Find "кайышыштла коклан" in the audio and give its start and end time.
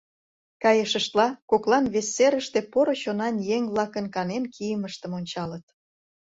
0.63-1.85